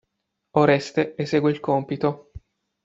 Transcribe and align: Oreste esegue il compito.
Oreste 0.57 1.13
esegue 1.19 1.51
il 1.51 1.59
compito. 1.59 2.31